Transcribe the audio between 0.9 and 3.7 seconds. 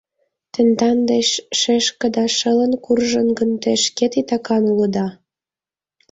деч шешкыда шылын куржын гын,